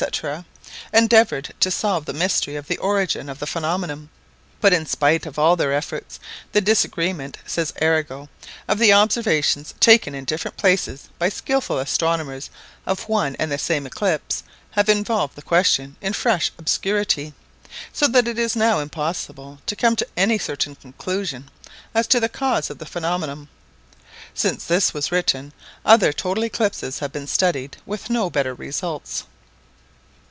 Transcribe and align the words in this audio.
—endeavoured 0.93 1.53
to 1.59 1.69
solve 1.69 2.05
the 2.05 2.11
mystery 2.11 2.55
of 2.55 2.67
the 2.67 2.79
origin 2.79 3.29
of 3.29 3.37
the 3.37 3.45
phenomenon; 3.45 4.09
but 4.59 4.73
in 4.73 4.83
spite 4.83 5.27
of 5.27 5.37
all 5.37 5.55
their 5.55 5.71
efforts, 5.71 6.19
"the 6.53 6.59
disagreement," 6.59 7.37
says 7.45 7.71
Arago, 7.79 8.27
"of 8.67 8.79
the 8.79 8.91
observations 8.91 9.75
taken 9.79 10.15
in 10.15 10.25
different 10.25 10.57
places 10.57 11.09
by 11.19 11.29
skilful 11.29 11.77
astronomers 11.77 12.49
of 12.87 13.07
one 13.07 13.35
and 13.35 13.51
the 13.51 13.59
same 13.59 13.85
eclipse, 13.85 14.41
have 14.71 14.89
involved 14.89 15.35
the 15.35 15.41
question 15.43 15.95
in 16.01 16.13
fresh 16.13 16.51
obscurity, 16.57 17.35
so 17.93 18.07
that 18.07 18.27
it 18.27 18.39
is 18.39 18.55
now 18.55 18.79
impossible 18.79 19.59
to 19.67 19.75
come 19.75 19.95
to 19.95 20.07
any 20.17 20.39
certain 20.39 20.73
conclusion 20.73 21.47
as 21.93 22.07
to 22.07 22.19
the 22.19 22.27
cause 22.27 22.71
of 22.71 22.79
the 22.79 22.87
phenomenon." 22.87 23.49
Since 24.33 24.63
this 24.65 24.95
was 24.95 25.11
written, 25.11 25.53
other 25.85 26.11
total 26.11 26.43
eclipses 26.45 26.97
have 26.99 27.11
been 27.11 27.27
studied 27.27 27.77
with 27.85 28.09
no 28.09 28.31
better 28.31 28.55
results. 28.55 29.25